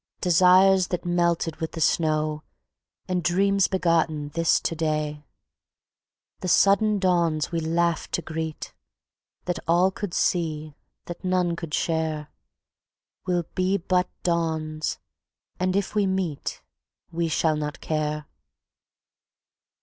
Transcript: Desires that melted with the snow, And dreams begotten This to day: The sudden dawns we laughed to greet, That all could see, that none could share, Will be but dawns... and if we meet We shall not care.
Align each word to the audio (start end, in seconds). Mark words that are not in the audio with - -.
Desires 0.19 0.87
that 0.87 1.05
melted 1.05 1.57
with 1.57 1.73
the 1.73 1.79
snow, 1.79 2.41
And 3.07 3.23
dreams 3.23 3.67
begotten 3.67 4.29
This 4.29 4.59
to 4.61 4.75
day: 4.75 5.27
The 6.39 6.47
sudden 6.47 6.97
dawns 6.97 7.51
we 7.51 7.59
laughed 7.59 8.11
to 8.13 8.23
greet, 8.23 8.73
That 9.45 9.59
all 9.67 9.91
could 9.91 10.15
see, 10.15 10.73
that 11.05 11.23
none 11.23 11.55
could 11.55 11.75
share, 11.75 12.29
Will 13.27 13.43
be 13.53 13.77
but 13.77 14.09
dawns... 14.23 14.97
and 15.59 15.75
if 15.75 15.93
we 15.93 16.07
meet 16.07 16.63
We 17.11 17.27
shall 17.27 17.55
not 17.55 17.79
care. 17.79 18.25